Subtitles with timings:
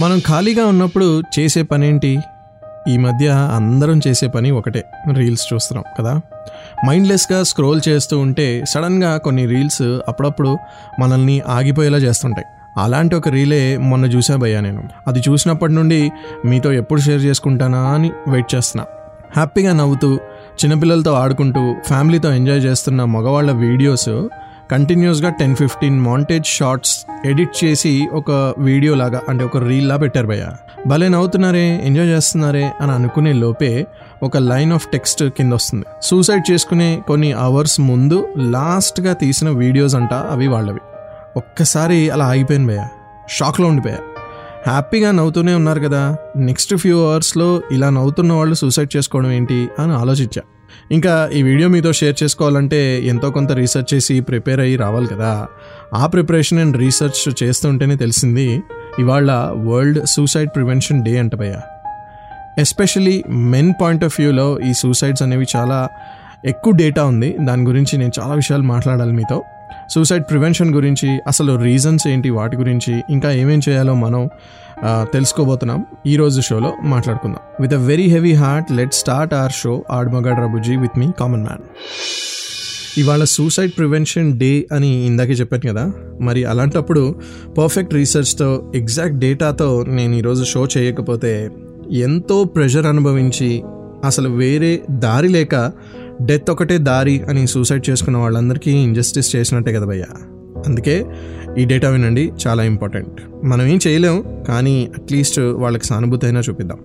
[0.00, 2.18] మనం ఖాళీగా ఉన్నప్పుడు చేసే పని ఏంటి
[2.88, 6.20] ఈ మధ్య అందరం చేసే పని ఒకటే రీల్స్ చూస్తున్నాం కదా?
[6.86, 10.58] మైండ్లెస్గా స్క్రోల్ చేస్తూ ఉంటే సడన్గా కొన్ని రీల్స్ అప్పుడప్పుడు
[11.00, 12.46] మనల్ని ఆగిపోయేలా చేస్తుంటాయి.
[12.80, 14.82] అలాంటి ఒక రీలే మొన్న చూసా భయ్యా నేను.
[15.06, 16.12] అది చూసినప్పటి నుండి
[16.44, 18.86] మీతో ఎప్పుడు షేర్ చేసుకుంటానా అని వెయిట్ చేస్తున్నా.
[19.36, 20.14] హ్యాపీగా నవ్వుతూ
[20.64, 24.08] చిన్నపిల్లలతో ఆడుకుంటూ ఫ్యామిలీతో ఎంజాయ్ చేస్తున్న మగవాళ్ళ వీడియోస్
[24.70, 30.48] కంటిన్యూస్గా ten fifteen montage shorts edit చేసి ఒక వీడియో లాగా అంటే ఒక రీల్లా పెట్టారు భయ్య.
[30.86, 33.86] భలే నవ్వుతున్నారే ఎంజాయ్ చేస్తున్నారే అని అనుకునే లోపే
[34.22, 35.84] ఒక లైన్ ఆఫ్ టెక్స్ట్ కింద వస్తుంది.
[36.02, 40.80] సూసైడ్ చేసుకునే కొన్ని అవర్స్ ముందు లాస్ట్గా తీసిన వీడియోస్ అంట అవి వాళ్ళవి.
[41.36, 42.88] ఒక్కసారి అలా ఆగిపోయాను భయ్య.
[43.28, 43.98] షాక్లో ఉండిపోయా
[44.68, 46.16] హ్యాపీగా నవ్వుతూనే ఉన్నారు కదా.
[46.36, 50.42] నెక్స్ట్ ఫ్యూ అవర్స్లో ఇలా నవ్వుతున్న వాళ్ళు సూసైడ్ చేసుకోవడం ఏంటి అని ఆలోచించా.
[50.92, 55.46] ఇంకా ఈ వీడియో మీతో షేర్ చేసుకోవాలంటే ఎంతో కొంత రీసెర్చ్ చేసి ప్రిపేర్ అయ్యి రావాలి కదా.
[55.94, 58.62] ఆ ప్రిపరేషన్ అండ్ రీసెర్చ్ చేస్తుంటేనే తెలిసింది
[58.98, 61.60] ఇవాళ వరల్డ్ సూసైడ్ ప్రివెన్షన్ డే అంట భయ్యా.
[62.58, 65.88] ఎస్పెషలీ మెన్ పాయింట్ ఆఫ్ వ్యూలో ఈ సూసైడ్స్ అనేవి చాలా
[66.44, 67.36] ఎక్కువ డేటా ఉంది.
[67.40, 69.44] దాని గురించి నేను చాలా విషయాలు మాట్లాడాలి మీతో.
[69.90, 74.28] సూసైడ్ ప్రివెన్షన్ గురించి అసలు రీజన్స్ ఏంటి వాటి గురించి ఇంకా ఏమేం చేయాలో మనం
[74.86, 75.84] తెలుసుకోబోతున్నాం.
[76.06, 77.40] ఈరోజు షోలో మాట్లాడుకుందాం.
[77.60, 81.62] With a very heavy heart let start our show ఆడ్మగడ్ రబుజీ విత్ మీ కామన్ మ్యాన్
[82.98, 85.92] ఇవాళ సూసైడ్ ప్రివెన్షన్ డే అని ఇందాకే చెప్పాను కదా.
[86.20, 87.14] మరి అలాంటప్పుడు
[87.58, 91.50] పర్ఫెక్ట్ రీసెర్చ్తో ఎగ్జాక్ట్ డేటాతో నేను ఈరోజు షో చేయకపోతే
[91.92, 93.62] ఎంతో ప్రెషర్ అనుభవించి
[94.04, 95.72] అసలు వేరే దారి లేక
[96.22, 100.37] డెత్ ఒకటే దారి అని సూసైడ్ చేసుకున్న వాళ్ళందరికీ ఇంజస్టిస్ చేసినట్టే కదా భయ్యా.
[100.66, 101.06] అందుకే
[101.58, 103.46] ఈ డేటా వినండి చాలా ఇంపార్టెంట్.
[103.46, 106.78] మనం ఏం చేయలేం కానీ అట్లీస్ట్ వాళ్ళకి సానుభూతి అయినా చూపిద్దాం.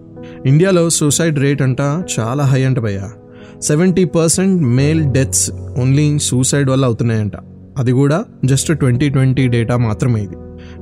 [0.46, 1.82] ఇండియాలో సూసైడ్ రేట్ అంట
[2.20, 3.12] చాలా హై అంట భయ్యా.
[3.62, 7.32] Seventy percent male deaths only suicide వల్ల అవుతున్నాయంట.
[7.78, 10.36] అది కూడా జస్ట్ ట్వంటీ ట్వంటీ డేటా మాత్రమే ఇది.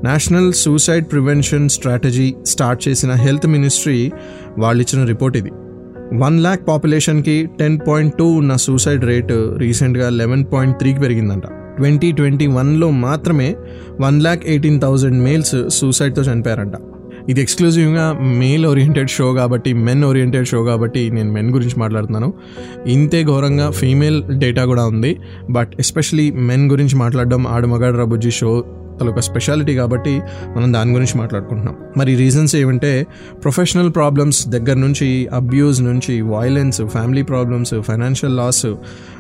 [0.04, 4.12] National suicide prevention strategy start చేసిన హెల్త్ మినిస్ట్రీ
[4.58, 5.52] వాళ్ళు ఇచ్చిన రిపోర్ట్ ఇది
[6.14, 11.44] వన్ ల్యాక్ పాపులేషన్కి టెన్ పాయింట్ టూ ఉన్న సూసైడ్ రేటు రీసెంట్గా లెవెన్ పాయింట్ త్రీకి పెరిగిందంట.
[11.82, 13.56] ట్వంటీ ట్వంటీ వన్లో మాత్రమే
[14.02, 16.74] one lakh eighteen thousand males సూసైడ్తో చనిపోయారంట.
[17.30, 22.34] ఇది ఎక్స్క్లూజివ్గా మేల్ ఓరియంటెడ్ షో కాబట్టి మెన్ ఓరియంటెడ్ షో కాబట్టి నేను మెన్ గురించి మాట్లాడుతున్నాను.
[22.88, 25.18] ఇంతే ఘోరంగా ఫీమేల్ డేటా కూడా ఉంది.
[25.50, 28.64] బట్ ఎస్పెషలీ మెన్ గురించి మాట్లాడడం ఆడు మగాడు షో
[29.08, 30.22] ఒక స్పెషాలిటీ కాబట్టి
[30.56, 31.76] మనం దాని గురించి మాట్లాడుకుంటున్నాం.
[31.98, 33.08] మరి రీజన్స్ ఏమంటే
[33.44, 38.66] ప్రొఫెషనల్ ప్రాబ్లమ్స్ దగ్గర నుంచి అబ్యూస్ నుంచి violence family problems financial loss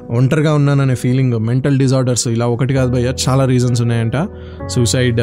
[0.09, 4.27] ఒంటరిగా ఉన్నాననే ఫీలింగ్ మెంటల్ డిజార్డర్స్ ఇలా ఒకటి కాదు భయ్య చాలా రీజన్స్ ఉన్నాయంట
[4.67, 5.19] సూసైడ్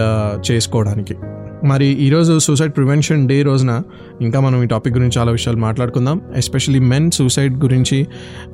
[0.51, 1.17] చేసుకోవడానికి.
[1.65, 3.83] మరి ఈరోజు సూసైడ్ ప్రివెన్షన్ డే రోజున
[4.21, 6.21] ఇంకా మనం ఈ టాపిక్ గురించి చాలా విషయాలు మాట్లాడుకుందాం.
[6.37, 8.07] ఎస్పెషలీ మెన్ సూసైడ్ గురించి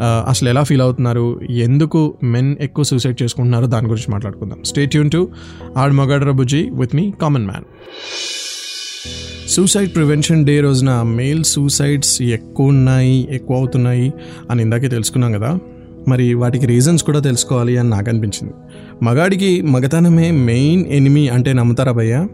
[0.02, 1.40] అసలు ఎలా ఫీల్ అవుతున్నారు?
[1.40, 4.58] ఎందుకు మెన్ ఎక్కువ సూసైడ్ చేసుకుంటున్నారో దాని గురించి మాట్లాడుకుందాం.
[4.64, 5.28] స్టేట్ యూన్ టు
[5.76, 7.64] ఆడ్ మొగాడ్ర బుజ్జి with me common man
[9.48, 14.12] suicide prevention day రోజున మేల్ సూసైడ్స్ ఎక్కువ ఉన్నాయి ఎక్కువ అవుతున్నాయి
[14.50, 15.58] అని ఇందాకే తెలుసుకున్నాం కదా.
[16.08, 18.54] మరి వాటికి రీజన్స్ కూడా తెలుసుకోవాలి అని నాకు అనిపించింది.
[19.02, 22.28] మగాడికి మగతనమే మెయిన్ ఎనిమి అంటే నమ్ముతారా భయ్యా?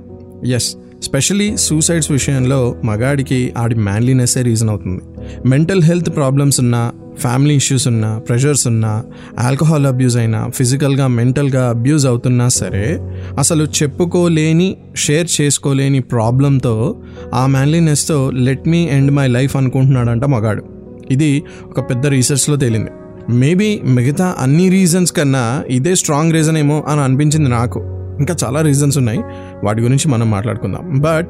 [0.46, 5.02] ఎస్ స్పెషలీ సూసైడ్స్ విషయంలో మగాడికి ఆడి మ్యాన్లీనెస్సే రీజన్ అవుతుంది.
[5.48, 9.04] మెంటల్ హెల్త్ ప్రాబ్లమ్స్ ఉన్నా ఫ్యామిలీ ఇష్యూస్ ఉన్నా ప్రెషర్స్ ఉన్నా
[9.38, 12.98] ఆల్కహాల్ అబ్యూస్ అయినా ఫిజికల్గా మెంటల్గా అబ్యూజ్ అవుతున్నా సరే
[13.38, 16.96] అసలు చెప్పుకోలేని షేర్ చేసుకోలేని ప్రాబ్లంతో
[17.34, 20.64] ఆ మ్యాన్లీనెస్తో let me end my life అనుకుంటున్నాడంట మగాడు.
[21.10, 22.90] ఇది ఒక పెద్ద రీసెర్చ్లో తేలింది.
[23.30, 27.99] మేబీ మిగతా అన్ని రీజన్స్ కన్నా ఇదే స్ట్రాంగ్ రీజన్ ఏమో అని అనిపించింది నాకు.
[28.20, 29.20] ఇంకా చాలా రీజన్స్ ఉన్నాయి.
[29.64, 31.00] వాటి గురించి మనం మాట్లాడుకుందాం.
[31.00, 31.28] బట్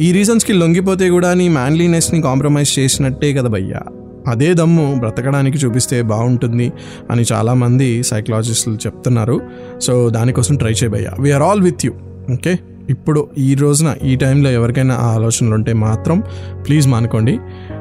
[0.00, 3.80] ఈ రీజన్స్కి లొంగిపోతే కూడా నీ మ్యాన్లీనెస్ని కాంప్రమైజ్ చేసినట్టే కదా భయ్యా.
[4.26, 6.72] అదే దమ్ము బ్రతకడానికి చూపిస్తే బాగుంటుంది
[7.10, 9.40] అని చాలామంది సైకలాజిస్టులు చెప్తున్నారు.
[9.80, 11.92] సో దానికోసం try చేయబయ్యా we're all with you
[12.32, 12.58] okay
[12.90, 16.22] ఇప్పుడు ఈ రోజున ఈ టైంలో ఎవరికైనా ఆ ఆలోచనలు ఉంటే మాత్రం
[16.68, 17.38] ప్లీజ్ మానుకోండి.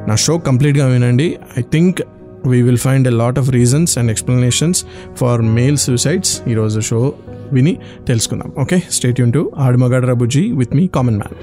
[0.07, 1.37] నా షో కంప్లీట్గా వినండి.
[1.59, 2.01] I think
[2.45, 4.85] we will find a lot of reasons and explanations
[5.15, 7.13] for male suicides ఈరోజు షో
[7.51, 8.51] విని తెలుసుకుందాం.
[8.61, 11.35] ఓకే స్టేట్ యూన్ టు ఆడుమగడ్ రబుజీ with me common man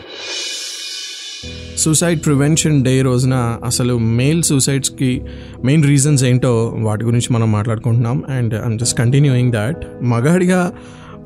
[1.78, 5.22] suicide prevention day రోజున అసలు మేల్ సూసైడ్స్కి
[5.64, 8.22] మెయిన్ రీజన్స్ ఏంటో వాటి గురించి మనం మాట్లాడుకుంటున్నాం.
[8.28, 10.72] And I'm just continuing that మగాడిగా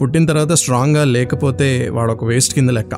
[0.03, 2.95] పుట్టిన తర్వాత స్ట్రాంగ్గా లేకపోతే వాడు ఒక వేస్ట్ కింద లెక్క.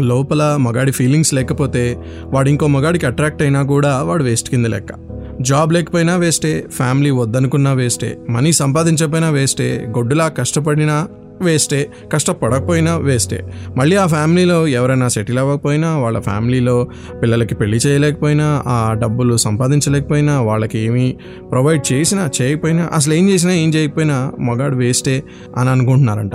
[0.00, 4.92] లోపల మగాడి ఫీలింగ్స్ లేకపోతే వాడు ఇంకో మగాడికి అట్రాక్ట్ అయినా కూడా వాడు వేస్ట్ కింద లెక్క.
[5.40, 11.08] జాబ్ లేకపోయినా వేస్టే ఫ్యామిలీ వద్దనుకున్నా వేస్టే మనీ సంపాదించకపోయినా వేస్టే గొడ్డులా కష్టపడినా
[11.42, 13.44] వేస్టే కష్టపడకపోయినా వేస్టే.
[13.76, 16.88] మళ్ళీ ఆ ఫ్యామిలీలో ఎవరైనా సెటిల్ అవ్వకపోయినా వాళ్ళ ఫ్యామిలీలో
[17.22, 21.16] పిల్లలకి పెళ్ళి చేయలేకపోయినా ఆ డబ్బులు సంపాదించలేకపోయినా వాళ్ళకి ఏమీ
[21.50, 25.22] ప్రొవైడ్ చేసినా చేయకపోయినా అసలు ఏం చేసినా ఏం చేయకపోయినా మగాడు వేస్టే
[25.56, 26.32] అని అనుకుంటున్నారంట.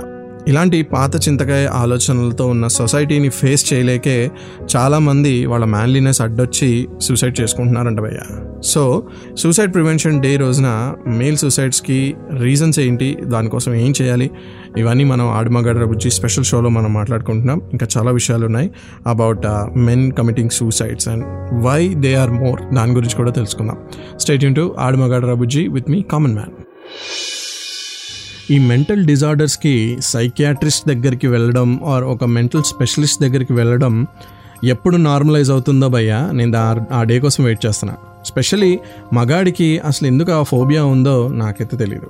[0.48, 4.30] ఇలాంటి పాత చింతకాయ ఆలోచనలతో ఉన్న సొసైటీని ఫేస్ చేయలేకే
[4.76, 8.18] చాలామంది వాళ్ళ మ్యాన్లీనెస్ అడ్డొచ్చి సూసైడ్ చేసుకుంటున్నారంట భయ్య.
[8.64, 9.02] సో
[9.38, 14.30] సూసైడ్ ప్రివెన్షన్ డే రోజున మేల్ సూసైడ్స్కి రీజన్స్ ఏంటి దానికోసం ఏం చేయాలి
[14.78, 17.60] ఇవన్నీ మనం ఆడమగడ్ర బుజ్జి స్పెషల్ షోలో మనం మాట్లాడుకుంటున్నాం.
[17.72, 18.70] ఇంకా చాలా విషయాలు ఉన్నాయి
[19.06, 19.46] about
[19.78, 21.24] men committing suicides and
[21.64, 23.76] why they are more దాని గురించి కూడా తెలుసుకుందాం.
[24.18, 26.50] State Yoon to ఆడమగడ్ర Bujji with me common man
[28.50, 34.06] ఈ మెంటల్ డిజార్డర్స్కి సైకియాట్రిస్ట్ దగ్గరికి వెళ్ళడం ఆర్ ఒక మెంటల్ స్పెషలిస్ట్ దగ్గరికి వెళ్ళడం
[34.64, 36.56] ఎప్పుడు నార్మలైజ్ అవుతుందో భయ్యా నేను
[36.92, 37.94] ఆ డే కోసం వెయిట్ చేస్తున్నా.
[38.24, 38.78] స్పెషలీ
[39.12, 42.06] మగాడికి అసలు ఎందుకు ఆ ఫోబియా ఉందో నాకైతే తెలియదు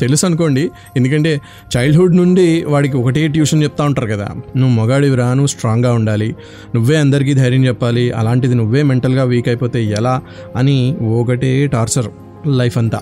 [0.00, 1.40] తెలుసు అనుకోండి ఎందుకంటే
[1.76, 6.36] చైల్డ్హుడ్ నుండి వాడికి ఒకటే ట్యూషన్ చెప్తా ఉంటారు కదా నువ్వు మగాడివి రా నువ్వు స్ట్రాంగ్గా ఉండాలి
[6.74, 10.20] నువ్వే అందరికీ ధైర్యం చెప్పాలి అలాంటిది నువ్వే మెంటల్గా వీక్ అయిపోతే ఎలా?
[10.56, 12.06] అని ఒకటే టార్చర్
[12.48, 13.00] లైఫ్ అంతా.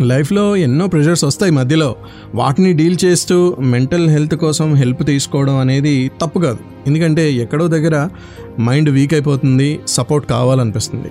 [0.00, 1.96] లైఫ్లో ఎన్నో ప్రెషర్స్ వస్తాయి మధ్యలో.
[2.34, 6.58] వాటిని డీల్ చేస్తూ మెంటల్ హెల్త్ కోసం హెల్ప్ తీసుకోవడం అనేది తప్పు కాదు.
[6.86, 8.08] ఎందుకంటే ఎక్కడో దగ్గర
[8.60, 11.10] మైండ్ వీక్ అయిపోతుంది సపోర్ట్ కావాలనిపిస్తుంది.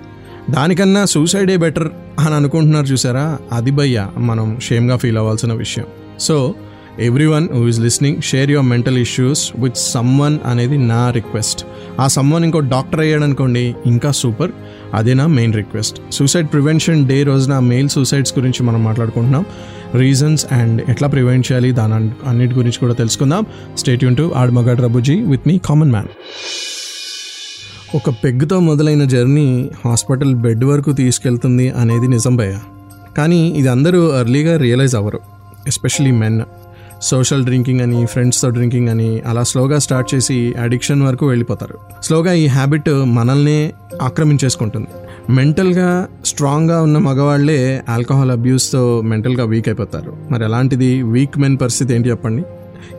[0.49, 1.89] దానికన్నా సూసైడే బెటర్
[2.19, 3.39] అని అనుకుంటున్నారు చూసారా?
[3.51, 5.85] అది భయ్య మనం షేమ్గా ఫీల్ అవ్వాల్సిన విషయం.
[6.19, 6.53] So
[6.99, 11.65] everyone who is listening share your mental issues with someone అనేది నా రిక్వెస్ట్
[11.99, 14.51] ఆ సమ్మన్ ఇంకో డాక్టర్ అయ్యాడు అనుకోండి ఇంకా సూపర్
[14.93, 19.45] అదే నా main request suicide prevention day రోజున మెయిల్ సూసైడ్స్ గురించి మనం మాట్లాడుకుంటున్నాం.
[19.95, 23.45] రీజన్స్ అండ్ ఎట్లా ప్రివెంట్ చేయాలి దాని అన్నిటి గురించి కూడా తెలుసుకుందాం.
[23.77, 26.07] State Yoon to ఆడమగడ్ రబుజీ with me common man
[27.95, 32.59] ఒక పెగ్గుతో మొదలైన జర్నీ హాస్పిటల్ బెడ్ వరకు తీసుకెళ్తుంది అనేది నిజం భయ
[33.17, 35.19] కానీ ఇది అందరూ అర్లీగా రియలైజ్ అవ్వరు
[35.67, 36.41] ఎస్పెషలీ మెన్
[37.03, 41.77] సోషల్ డ్రింకింగ్ అని ఫ్రెండ్స్తో డ్రింకింగ్ అని అలా స్లోగా స్టార్ట్ చేసి అడిక్షన్ వరకు వెళ్ళిపోతారు.
[42.03, 44.87] స్లోగా ఈ హ్యాబిట్ మనల్నే ఆక్రమించేసుకుంటుంది.
[45.29, 50.17] మెంటల్గా స్ట్రాంగ్గా ఉన్న మగవాళ్ళే ఆల్కహాల్ అబ్యూస్తో మెంటల్గా వీక్ అయిపోతారు.
[50.31, 52.43] మరి అలాంటిది వీక్ మెన్ పరిస్థితి ఏంటి చెప్పండి?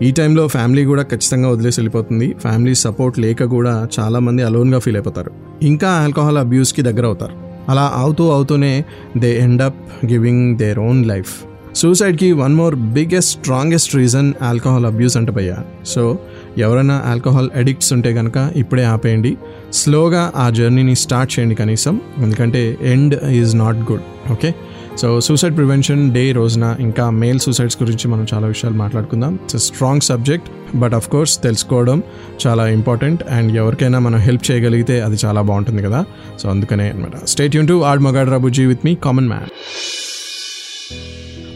[0.03, 2.35] ఈ టైంలో ఫ్యామిలీ కూడా ఖచ్చితంగా వదిలేసి వెళ్ళిపోతుంది.
[2.43, 5.31] ఫ్యామిలీ సపోర్ట్ లేక కూడా చాలామంది అలోన్గా ఫీల్ అయిపోతారు.
[5.63, 7.37] ఇంకా ఆల్కహాల్ అబ్యూస్కి దగ్గర అవుతారు
[7.69, 8.85] అలా అవుతూ అవుతూనే
[9.19, 11.35] they end up giving their own life
[11.75, 15.57] సూసైడ్కి one more biggest strongest reason alcohol abuse అంటే భయ్యా.
[15.87, 16.19] సో
[16.59, 19.37] ఎవరైనా ఆల్కహాల్ అడిక్ట్స్ ఉంటే కనుక ఇప్పుడే ఆపేయండి.
[19.73, 22.01] స్లోగా ఆ జర్నీని స్టార్ట్ చేయండి కనీసం.
[22.19, 24.55] ఎందుకంటే end is not good okay
[25.01, 29.35] so suicide prevention day రోజున ఇంకా మేల్ సూసైడ్స్ గురించి మనం చాలా విషయాలు మాట్లాడుకుందాం.
[29.35, 32.03] It's strong subject but of course తెలుసుకోవడం
[32.47, 36.05] చాలా ఇంపార్టెంట్ అండ్ ఎవరికైనా మనం హెల్ప్ చేయగలిగితే అది చాలా బాగుంటుంది కదా.
[36.43, 39.51] సో అందుకనే అనమాట stay Yoon to Aadu Magaadra Bujji with me common man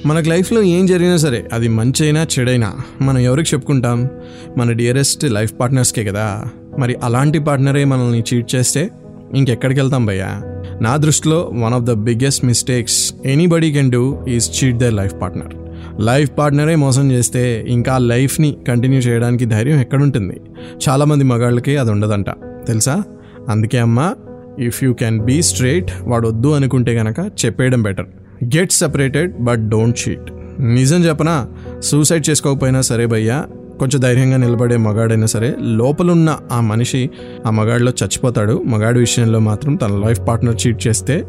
[0.07, 4.09] మనకు లైఫ్లో ఏం జరిగినా సరే అది మంచైనా చెడైనా మనం ఎవరికి చెప్పుకుంటాం?
[4.57, 6.45] మన డియరెస్ట్ లైఫ్ పార్ట్నర్స్కే కదా.
[6.79, 8.91] మరి అలాంటి పార్ట్నరే మనల్ని చీట్ చేస్తే
[9.35, 10.43] ఇంకెక్కడికి వెళ్తాం భయ్యా?
[10.83, 15.55] నా దృష్టిలో one of the biggest mistakes anybody can do is cheat the life partner
[16.01, 20.41] life పార్ట్నరే మోసం చేస్తే ఇంకా లైఫ్ని కంటిన్యూ చేయడానికి ధైర్యం ఎక్కడుంటుంది?
[20.89, 22.31] చాలామంది మగాళ్ళకి అది ఉండదంట.
[22.67, 23.03] తెలుసా?
[23.49, 24.15] అందుకే అమ్మా
[24.59, 28.07] if you can be straight వాడు వద్దు అనుకుంటే కనుక చెప్పేయడం better
[28.45, 31.49] get separated but don't cheat నిజం చెప్పనా?
[31.81, 33.47] సూసైడ్ చేసుకోకపోయినా సరే భయ్యా
[33.79, 37.11] కొంచెం ధైర్యంగా నిలబడే మగాడైనా సరే లోపలున్న ఆ మనిషి
[37.47, 38.63] ఆ మగాడిలో చచ్చిపోతాడు.
[38.67, 41.25] మగాడి విషయంలో మాత్రం తన లైఫ్ పార్ట్నర్ చీట్ చేస్తే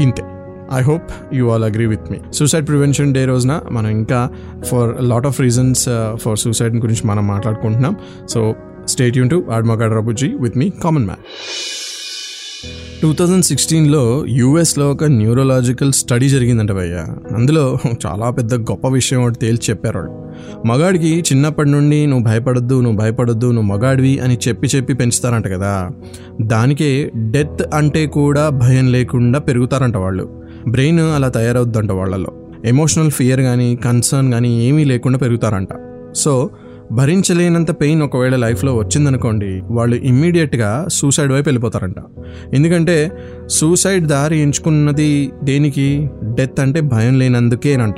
[0.00, 0.22] ఇంతే.
[0.74, 4.30] I hope you all agree with me suicide prevention day రోజున మనం ఇంకా
[4.62, 5.84] for lot of reasons
[6.14, 7.96] for suicide గురించి మనం మాట్లాడుకుంటున్నాం.
[8.28, 8.54] సో
[8.88, 11.24] స్టేట్ యూన్ టు ఆడ్మగాడ్ రబుజీ with me common man
[13.02, 17.04] two thousand సిక్స్టీన్లో యూఎస్లో ఒక న్యూరోలాజికల్ స్టడీ జరిగిందంట భయ్య.
[17.36, 20.12] అందులో చాలా పెద్ద గొప్ప విషయం ఒకటి తేల్చి చెప్పారు వాళ్ళు
[20.66, 25.90] మగాడికి చిన్నప్పటి నుండి నువ్వు భయపడొద్దు నువ్వు భయపడొద్దు నువ్వు మగాడివి అని చెప్పి చెప్పి పెంచుతారంట కదా.
[26.42, 30.42] దానికే డెత్ అంటే కూడా భయం లేకుండా పెరుగుతారంట వాళ్ళు.
[30.68, 32.32] బ్రెయిన్ అలా తయారవుద్దంట వాళ్ళలో.
[32.64, 35.68] ఎమోషనల్ ఫియర్ కానీ కన్సర్న్ కానీ ఏమీ లేకుండా పెరుగుతారంట.
[36.14, 36.50] సో
[36.92, 41.94] భరించలేనంత పెయిన్ ఒకవేళ లైఫ్లో వచ్చిందనుకోండి వాళ్ళు ఇమ్మీడియట్గా సూసైడ్ వైపు వెళ్ళిపోతారంట.
[42.54, 43.12] ఎందుకంటే
[43.46, 46.10] సూసైడ్ దారి ఎంచుకున్నది దేనికి?
[46.24, 47.94] డెత్ అంటే భయం లేనందుకేనంట.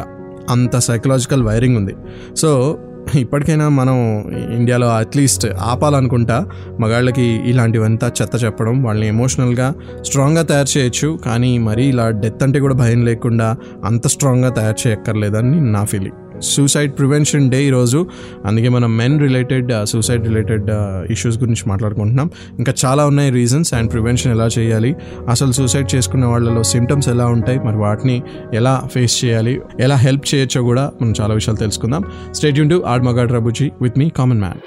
[0.50, 1.94] అంత సైకలాజికల్ వైరింగ్ ఉంది.
[2.36, 2.78] సో
[3.18, 6.46] ఇప్పటికైనా మనం ఇండియాలో అట్లీస్ట్ ఆపాలనుకుంటా
[6.80, 11.18] మగాళ్ళకి ఇలాంటివంతా చెత్త చెప్పడం వాళ్ళని ఎమోషనల్గా స్ట్రాంగ్గా తయారు చేయొచ్చు.
[11.24, 16.29] కానీ మరీ ఇలా డెత్ అంటే కూడా భయం లేకుండా అంత స్ట్రాంగ్గా తయారు చేయక్కర్లేదని నా ఫీలింగ్.
[16.42, 18.06] సూసైడ్ ప్రివెన్షన్ డే ఈరోజు.
[18.46, 20.70] అందుకే మనం men related suicide related
[21.10, 22.30] issues గురించి మాట్లాడుకుంటున్నాం.
[22.58, 24.96] ఇంకా చాలా ఉన్నాయి రీజన్స్ అండ్ ప్రివెన్షన్ ఎలా చేయాలి
[25.28, 28.22] అసలు సూసైడ్ చేసుకున్న వాళ్ళలో సిమ్టమ్స్ ఎలా ఉంటాయి మరి వాటిని
[28.54, 32.04] ఎలా ఫేస్ చేయాలి ఎలా హెల్ప్ చేయొచ్చో కూడా మనం చాలా విషయాలు తెలుసుకుందాం.
[32.32, 34.58] State Yoon to add మగాడ్ రబుజీ with me common man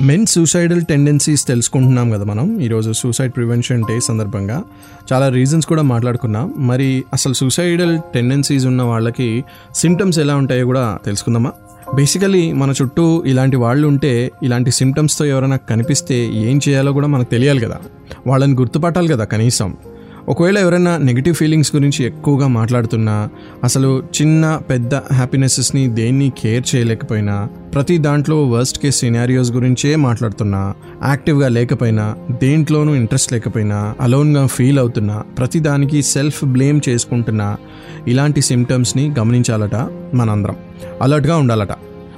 [0.00, 2.60] men suicidal tendencies తెలుసుకుంటున్నాం కదా మనం.
[2.60, 4.62] ఈరోజు సూసైడ్ ప్రివెన్షన్ డే సందర్భంగా.
[5.12, 6.54] చాలా రీజన్స్ కూడా మాట్లాడుకున్నాం.
[6.56, 11.52] మరి అసలు సూసైడల్ టెండెన్సీస్ ఉన్న వాళ్ళకి సిమ్టమ్స్ ఎలా ఉంటాయో కూడా తెలుసుకుందామా?
[11.94, 17.60] బేసికలీ మన చుట్టూ ఇలాంటి వాళ్ళు ఉంటే ఇలాంటి సిమ్టమ్స్తో ఎవరైనా కనిపిస్తే ఏం చేయాలో కూడా మనకు తెలియాలి
[17.60, 17.78] కదా.
[18.26, 19.76] వాళ్ళని గుర్తుపట్టాలి కదా కనీసం.
[20.28, 23.28] ఒకవేళ ఎవరైనా నెగిటివ్ ఫీలింగ్స్ గురించి ఎక్కువగా మాట్లాడుతున్నా
[23.64, 30.74] అసలు చిన్న పెద్ద హ్యాపీనెసెస్ని దేన్ని కేర్ చేయలేకపోయినా ప్రతి దాంట్లో వర్స్ట్ కేస్ సినారియోస్ గురించే మాట్లాడుతున్నా
[31.06, 37.56] యాక్టివ్గా లేకపోయినా దేంట్లోనూ ఇంట్రెస్ట్ లేకపోయినా అలోన్గా ఫీల్ అవుతున్నా ప్రతి దానికి సెల్ఫ్ బ్లేమ్ చేసుకుంటున్నా
[38.08, 39.74] ఇలాంటి సిమ్టమ్స్ని గమనించాలట
[40.14, 40.56] మనందరం.
[41.02, 41.68] అలర్ట్గా ఉండాలట.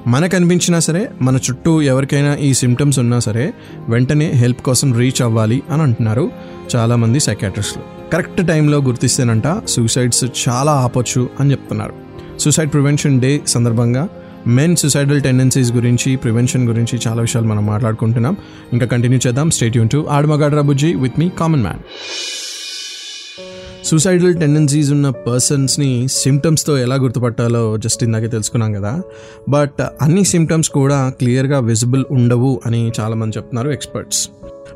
[0.07, 3.52] మనకు అనిపించినా సరే మన చుట్టూ ఎవరికైనా ఈ సిమ్టమ్స్ ఉన్నా సరే
[3.88, 6.31] వెంటనే హెల్ప్ కోసం రీచ్ అవ్వాలి అని అంటున్నారు
[6.76, 11.93] చాలామంది సైకాట్రిస్టులు కరెక్ట్ టైంలో గుర్తిస్తేనంట సూసైడ్స్ చాలా ఆపొచ్చు అని చెప్తున్నారు.
[12.38, 14.09] సూసైడ్ ప్రివెన్షన్ డే సందర్భంగా
[14.47, 18.37] మెన్ సూసైడల్ టెండెన్సీస్ గురించి ప్రివెన్షన్ గురించి చాలా విషయాలు మనం మాట్లాడుకుంటున్నాం.
[18.73, 19.50] ఇంకా కంటిన్యూ చేద్దాం.
[19.50, 21.79] Stay Yoon to ఆడమగాడ్రా Bujji with me common man
[23.90, 29.02] suicidal tendencies ఉన్న పర్సన్స్ని సిమ్టమ్స్తో ఎలా గుర్తుపట్టాలో జస్ట్ ఇందాకే తెలుసుకున్నాం కదా.
[29.49, 34.28] బట్ అన్ని సిమ్టమ్స్ కూడా క్లియర్గా విజిబుల్ ఉండవు అని చాలామంది చెప్తున్నారు ఎక్స్పర్ట్స్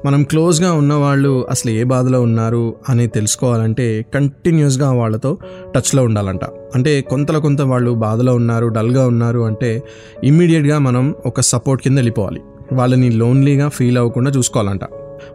[0.07, 5.39] మనం క్లోజ్గా ఉన్నవాళ్ళు అసలు ఏ బాధలో ఉన్నారు అని తెలుసుకోవాలంటే కంటిన్యూస్గా వాళ్ళతో
[5.75, 6.45] టచ్లో ఉండాలంట.
[6.45, 9.83] అంటే కొంతలో కొంత వాళ్ళు బాధలో ఉన్నారు డల్గా ఉన్నారు అంటే
[10.25, 12.41] ఇమ్మీడియట్గా మనం ఒక సపోర్ట్ కింద వెళ్ళిపోవాలి.
[12.73, 14.81] వాళ్ళని లోన్లీగా ఫీల్ అవ్వకుండా చూసుకోవాలంట.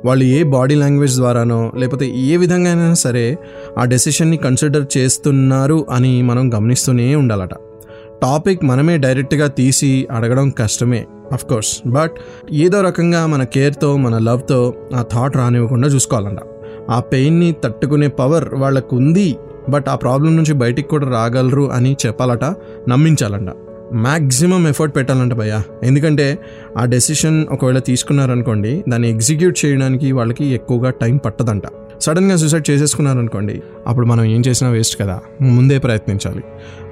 [0.05, 3.37] వాళ్ళు ఏ బాడీ లాంగ్వేజ్ ద్వారానో లేకపోతే ఏ విధంగా అయినా సరే
[3.77, 7.53] ఆ డెసిషన్ని కన్సిడర్ చేస్తున్నారు అని మనం గమనిస్తూనే ఉండాలట.
[8.21, 12.11] టాపిక్ మనమే డైరెక్ట్గా తీసి అడగడం కష్టమే అఫ్ కోర్స్ బట్
[12.51, 16.37] ఏదో రకంగా మన కేర్తో మన లవ్తో ఆ థాట్ రానివ్వకుండా చూసుకోవాలంట.
[16.89, 19.35] ఆ పెయిన్ని తట్టుకునే పవర్ వాళ్ళకు ఉంది
[19.69, 22.45] బట్ ఆ ప్రాబ్లం నుంచి బయటికి కూడా రాగలరు అని చెప్పాలట
[22.89, 23.49] నమ్మించాలంట.
[23.93, 25.61] మ్యాక్సిమం ఎఫర్ట్ పెట్టాలంట భయ్య.
[25.83, 26.39] ఎందుకంటే
[26.77, 31.63] ఆ డెసిషన్ ఒకవేళ తీసుకున్నారనుకోండి దాన్ని ఎగ్జిక్యూట్ చేయడానికి వాళ్ళకి ఎక్కువగా టైం పట్టదంట.
[32.01, 35.19] సడన్గా సూసైడ్ చేసేసుకున్నారనుకోండి అప్పుడు మనం ఏం చేసినా వేస్ట్ కదా.
[35.41, 36.43] ముందే ప్రయత్నించాలి.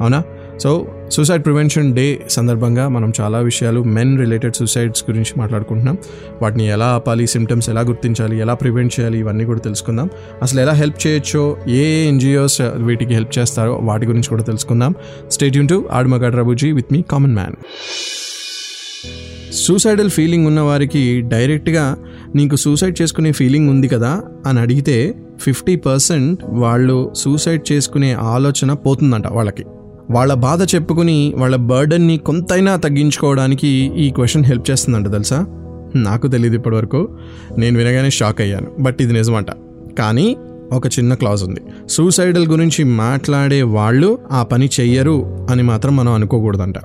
[0.01, 0.23] అవునా?
[0.59, 5.97] సో సూసైడ్ ప్రివెన్షన్ డే సందర్భంగా మనం చాలా విషయాలు మెన్ రిలేటెడ్ సూసైడ్స్ గురించి మాట్లాడుకుంటున్నాం.
[6.41, 10.09] వాటిని ఎలా ఆపాలి సిమ్టమ్స్ ఎలా గుర్తించాలి ఎలా ప్రివెంట్ చేయాలి ఇవన్నీ కూడా తెలుసుకుందాం.
[10.41, 14.93] అసలు ఎలా హెల్ప్ చేయొచ్చో ఏ ఎన్జిఓస్ వీటికి హెల్ప్ చేస్తారో వాటి గురించి కూడా తెలుసుకుందాం.
[15.31, 17.53] స్టేట్ యూన్ టు ఆడమగాడ్ రబుజీ with me common man
[19.53, 21.97] suicidal feeling ఉన్న వారికి డైరెక్ట్గా
[22.35, 24.23] నీకు సూసైడ్ చేసుకునే ఫీలింగ్ ఉంది కదా?
[24.45, 29.63] అని అడిగితే ఫిఫ్టీ పర్సెంట్ వాళ్ళు సూసైడ్ చేసుకునే ఆలోచన పోతుందంట వాళ్ళకి.
[30.11, 35.45] వాళ్ళ బాధ చెప్పుకుని వాళ్ళ బర్డన్ని కొంతైనా తగ్గించుకోవడానికి ఈ క్వశ్చన్ హెల్ప్ చేస్తుందంట తెలుసా?
[35.95, 37.17] నాకు తెలియదు ఇప్పటివరకు.
[37.57, 38.67] నేను వినగానే షాక్ అయ్యాను.
[38.79, 39.47] బట్ ఇది నిజమంట.
[39.99, 40.37] కానీ
[40.73, 41.61] ఒక చిన్న క్లాజ్ ఉంది.
[41.89, 46.75] సూసైడల్ గురించి మాట్లాడే వాళ్ళు ఆ పని చెయ్యరు అని మాత్రం మనం అనుకోకూడదంట.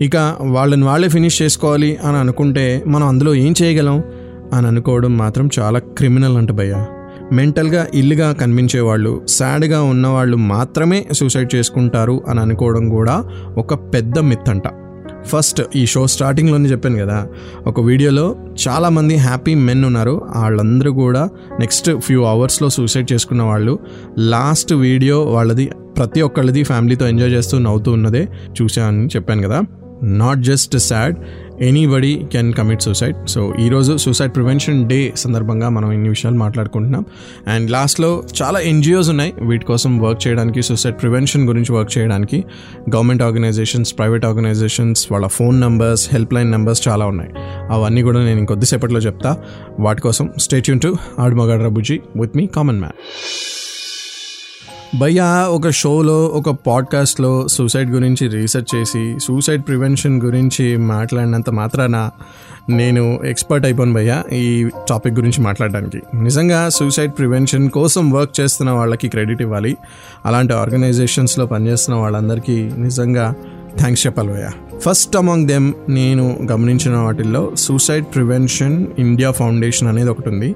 [0.00, 4.02] ఇక వాళ్ళని వాళ్ళే ఫినిష్ చేసుకోవాలి అని అనుకుంటే మనం అందులో ఏం చేయగలం?
[4.52, 6.86] అని అనుకోవడం మాత్రం చాలా క్రిమినల్ అంట భయ్యా.
[7.32, 13.24] మెంటల్గా ఇల్లుగా కనిపించే వాళ్ళు సాడ్గా ఉన్నవాళ్ళు మాత్రమే సూసైడ్ చేసుకుంటారు అని అనుకోవడం కూడా
[13.58, 14.62] ఒక పెద్ద మిత్ అంట
[15.26, 17.26] ఫస్ట్ ఈ షో స్టార్టింగ్లోనే చెప్పాను కదా
[17.66, 18.36] ఒక వీడియోలో
[18.68, 20.22] చాలామంది హ్యాపీ మెన్ ఉన్నారు.
[20.36, 21.28] వాళ్ళందరూ కూడా
[21.60, 23.78] నెక్స్ట్ ఫ్యూ అవర్స్లో సూసైడ్ చేసుకున్న వాళ్ళు.
[24.18, 28.28] లాస్ట్ వీడియో వాళ్ళది ప్రతి ఒక్కళ్ళది ఫ్యామిలీతో ఎంజాయ్ చేస్తూ నవ్వుతూ ఉన్నదే
[28.62, 29.62] చూసానని చెప్పాను కదా.
[30.02, 31.16] Not just sad
[31.62, 37.04] anybody can commit suicide so ఈరోజు సూసైడ్ ప్రివెన్షన్ డే సందర్భంగా మనం ఇన్ని విషయాలు మాట్లాడుకుంటున్నాం.
[37.48, 39.34] అండ్ లాస్ట్లో చాలా ఎన్జిఓస్ ఉన్నాయి.
[39.42, 42.44] వీటి కోసం వర్క్ చేయడానికి సూసైడ్ ప్రివెన్షన్ గురించి వర్క్ చేయడానికి
[42.94, 47.30] గవర్నమెంట్ ఆర్గనైజేషన్స్ ప్రైవేట్ ఆర్గనైజేషన్స్ వాళ్ళ phone numbers help line numbers చాలా ఉన్నాయి.
[47.70, 49.36] అవన్నీ కూడా నేను ఇంకొద్దిసేపట్లో చెప్తా.
[49.80, 52.98] వాటి కోసం stay tuned to ఆడుమగాడ్రబుజీ with me common man
[54.98, 62.10] భయ్యా ఒక షోలో ఒక పాడ్కాస్ట్లో సూసైడ్ గురించి రీసెర్చ్ చేసి సూసైడ్ ప్రివెన్షన్ గురించి మాట్లాడినంత మాత్రాన
[62.68, 66.02] నేను ఎక్స్పర్ట్ అయిపోను భయ్యా ఈ టాపిక్ గురించి మాట్లాడడానికి.
[66.22, 69.76] నిజంగా సూసైడ్ ప్రివెన్షన్ కోసం వర్క్ చేస్తున్న వాళ్ళకి క్రెడిట్ ఇవ్వాలి.
[70.26, 73.34] అలాంటి ఆర్గనైజేషన్స్లో పనిచేస్తున్న వాళ్ళందరికీ నిజంగా
[73.78, 74.50] థ్యాంక్స్ చెప్పాలి భయ్యా
[74.80, 80.54] ఫస్ట్ అమాంగ్ దెమ్ నేను గమనించిన వాటిల్లో సూసైడ్ ప్రివెన్షన్ ఇండియా ఫౌండేషన్ అనేది ఒకటి ఉంది.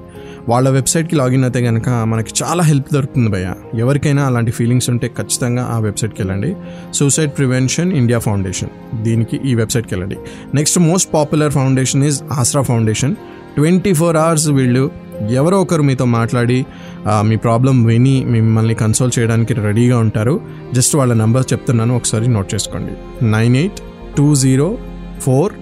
[0.49, 3.53] వాళ్ళ వెబ్సైట్కి లాగిన్ అయితే కనుక మనకి చాలా హెల్ప్ దొరుకుతుంది భయ్య.
[3.75, 6.55] ఎవరికైనా అలాంటి ఫీలింగ్స్ ఉంటే ఖచ్చితంగా ఆ వెబ్సైట్కి వెళ్ళండి.
[6.93, 8.69] సూసైడ్ ప్రివెన్షన్ ఇండియా ఫౌండేషన్
[9.03, 10.15] దీనికి ఈ వెబ్సైట్కి వెళ్ళండి.
[10.53, 13.15] Next most popular foundation is Aasra foundation
[13.55, 14.91] twenty four hours వీళ్ళు
[15.31, 16.65] ఎవరో ఒకరు మీతో మాట్లాడి
[17.09, 20.41] మీ ప్రాబ్లం విని మిమ్మల్ని కన్సోల్ చేయడానికి రెడీగా ఉంటారు.
[20.73, 23.25] జస్ట్ వాళ్ళ నెంబర్ చెప్తున్నాను ఒకసారి నోట్ చేసుకోండి.
[23.25, 23.79] Nine eight
[24.17, 24.77] two zero
[25.21, 25.53] four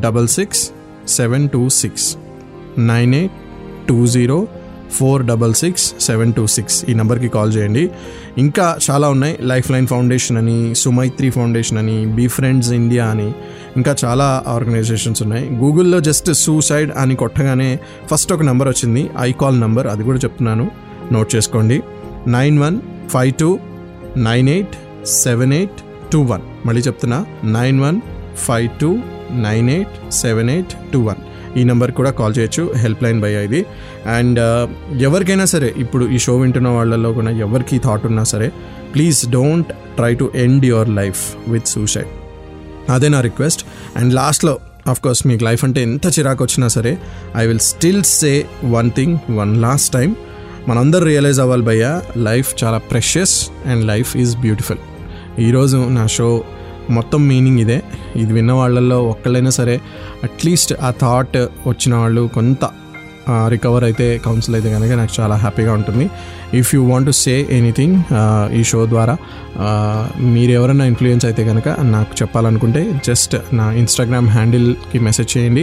[0.00, 0.70] double six
[1.08, 2.16] seven two six.
[2.78, 3.32] Nine eight
[3.88, 4.46] two zero
[4.98, 7.90] four double six seven two six ఈ నెంబర్కి కాల్ చేయండి.
[8.38, 9.38] ఇంకా చాలా ఉన్నాయి.
[9.42, 13.28] లైఫ్ లైన్ ఫౌండేషన్ అని సుమైత్రి ఫౌండేషన్ అని బీ ఫ్రెండ్స్ ఇండియా అని
[13.76, 15.56] ఇంకా చాలా ఆర్గనైజేషన్స్ ఉన్నాయి.
[15.56, 17.78] గూగుల్లో జస్ట్ సూసైడ్ అని కొట్టగానే
[18.12, 19.10] ఫస్ట్ ఒక నెంబర్ వచ్చింది.
[19.20, 20.70] ఐ కాల్ నెంబర్ అది కూడా చెప్తున్నాను.
[21.12, 21.82] నోట్ చేసుకోండి.
[22.26, 23.58] Nine one five two
[24.16, 26.42] nine eight seven eight two one.
[26.66, 27.26] మళ్ళీ చెప్తున్నా.
[27.44, 28.00] Nine one
[28.36, 28.98] five two
[29.30, 31.20] nine eight seven eight two one.
[31.56, 32.72] ఈ నెంబర్ కూడా కాల్ చేయొచ్చు.
[32.76, 33.64] హెల్ప్ లైన్ బై ఇది
[34.06, 34.40] అండ్
[35.02, 38.52] ఎవరికైనా సరే ఇప్పుడు ఈ షో వింటున్న వాళ్ళలో కూడా ఎవరికి థాట్ ఉన్నా సరే
[38.94, 42.06] please don't try to end your life with suicide
[42.90, 44.58] అదే నా రిక్వెస్ట్ అండ్ లాస్ట్లో
[45.02, 46.98] కోర్స్ మీకు లైఫ్ అంటే ఎంత చిరాకు వచ్చినా సరే
[47.36, 50.16] I will still say one thing one last time
[50.68, 54.78] మనందరూ రియలైజ్ అవ్వాలి భయ్య లైఫ్ చాలా precious and life is beautiful
[55.38, 56.44] ఈరోజు నా షో
[56.90, 57.82] మొత్తం మీనింగ్ ఇదే.
[58.16, 59.80] ఇది విన్న వాళ్ళల్లో ఒక్కళ్ళైనా సరే
[60.24, 62.64] అట్లీస్ట్ ఆ థాట్ వచ్చిన వాళ్ళు కొంత
[63.48, 66.04] రికవర్ అయితే కౌన్సిల్ అయితే కనుక నాకు చాలా హ్యాపీగా ఉంటుంది.
[66.60, 67.96] If you want to say anything
[68.58, 69.14] ఈ షో ద్వారా
[69.64, 70.02] uh,
[70.34, 75.62] మీరు ఎవరైనా ఇన్ఫ్లుయెన్స్ అయితే కనుక నాకు చెప్పాలనుకుంటే జస్ట్ నా ఇన్స్టాగ్రామ్ హ్యాండిల్కి మెసేజ్ చేయండి.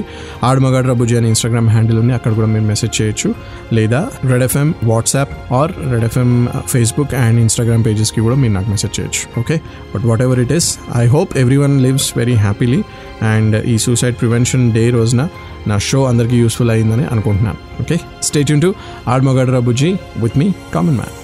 [0.50, 3.30] ఆడమగాడ్ రబుజీ అనే ఇన్స్టాగ్రామ్ హ్యాండిల్ ఉంది అక్కడ కూడా మీరు మెసేజ్ చేయొచ్చు.
[3.78, 6.32] లేదా red FM WhatsApp or red FM
[6.74, 9.24] Facebook and Instagram పేజెస్కి కూడా మీరు నాకు మెసేజ్ చేయొచ్చు.
[9.42, 9.58] Okay
[9.94, 10.70] but whatever it is
[11.04, 11.32] I hope
[11.66, 12.82] everyone lives very happily
[13.34, 15.24] and ఈ సూసైడ్ ప్రివెన్షన్ డే రోజున
[15.70, 17.60] నా షో అందరికీ యూస్ఫుల్ అయిందని అనుకుంటున్నాను.
[17.82, 17.98] ఓకే
[18.28, 18.70] స్టేట్ ఇన్ టు
[19.14, 19.92] ఆడమగాడ్ బుజ్జి
[20.24, 21.21] విత్ మీ కామన్ మ్యాన్